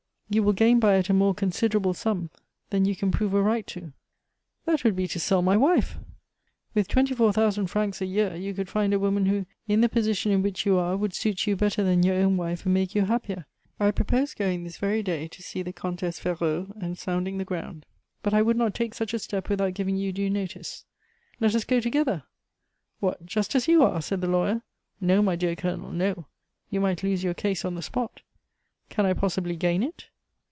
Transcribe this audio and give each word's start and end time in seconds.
You 0.33 0.43
will 0.43 0.53
gain 0.53 0.79
by 0.79 0.95
it 0.95 1.09
a 1.09 1.13
more 1.13 1.33
considerable 1.35 1.93
sum 1.93 2.29
than 2.69 2.85
you 2.85 2.95
can 2.95 3.11
prove 3.11 3.33
a 3.33 3.41
right 3.41 3.67
to." 3.67 3.91
"That 4.63 4.85
would 4.85 4.95
be 4.95 5.05
to 5.09 5.19
sell 5.19 5.41
my 5.41 5.57
wife!" 5.57 5.97
"With 6.73 6.87
twenty 6.87 7.13
four 7.13 7.33
thousand 7.33 7.67
francs 7.67 7.99
a 8.01 8.05
year 8.05 8.33
you 8.37 8.53
could 8.53 8.69
find 8.69 8.93
a 8.93 8.99
woman 8.99 9.25
who, 9.25 9.45
in 9.67 9.81
the 9.81 9.89
position 9.89 10.31
in 10.31 10.41
which 10.41 10.65
you 10.65 10.77
are, 10.77 10.95
would 10.95 11.13
suit 11.13 11.47
you 11.47 11.57
better 11.57 11.83
than 11.83 12.03
your 12.03 12.15
own 12.15 12.37
wife, 12.37 12.63
and 12.63 12.73
make 12.73 12.95
you 12.95 13.01
happier. 13.01 13.45
I 13.77 13.91
propose 13.91 14.33
going 14.33 14.63
this 14.63 14.77
very 14.77 15.03
day 15.03 15.27
to 15.27 15.43
see 15.43 15.63
the 15.63 15.73
Comtesse 15.73 16.19
Ferraud 16.19 16.71
and 16.81 16.97
sounding 16.97 17.37
the 17.37 17.43
ground; 17.43 17.85
but 18.23 18.33
I 18.33 18.41
would 18.41 18.55
not 18.55 18.73
take 18.73 18.93
such 18.93 19.13
a 19.13 19.19
step 19.19 19.49
without 19.49 19.73
giving 19.73 19.97
you 19.97 20.13
due 20.13 20.29
notice." 20.29 20.85
"Let 21.41 21.55
us 21.55 21.65
go 21.65 21.81
together." 21.81 22.23
"What, 23.01 23.25
just 23.25 23.53
as 23.53 23.67
you 23.67 23.83
are?" 23.83 24.01
said 24.01 24.21
the 24.21 24.29
lawyer. 24.29 24.61
"No, 25.01 25.21
my 25.21 25.35
dear 25.35 25.57
Colonel, 25.57 25.91
no. 25.91 26.27
You 26.69 26.79
might 26.79 27.03
lose 27.03 27.21
your 27.21 27.33
case 27.33 27.65
on 27.65 27.75
the 27.75 27.81
spot." 27.81 28.21
"Can 28.87 29.05
I 29.05 29.11
possibly 29.11 29.57
gain 29.57 29.83
it?" 29.83 30.05